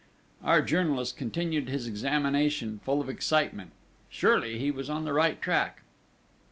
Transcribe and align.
Our 0.43 0.63
journalist 0.63 1.15
continued 1.15 1.69
his 1.69 1.85
examination, 1.85 2.79
full 2.83 3.01
of 3.01 3.07
excitement. 3.07 3.69
Surely 4.09 4.57
he 4.57 4.71
was 4.71 4.89
on 4.89 5.05
the 5.05 5.13
right 5.13 5.39
track! 5.39 5.83